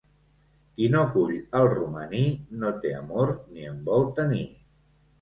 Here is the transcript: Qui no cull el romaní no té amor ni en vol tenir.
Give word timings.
Qui 0.79 0.87
no 0.95 1.03
cull 1.17 1.35
el 1.59 1.69
romaní 1.75 2.23
no 2.65 2.75
té 2.87 2.97
amor 3.05 3.37
ni 3.55 3.71
en 3.77 3.81
vol 3.93 4.13
tenir. 4.21 4.47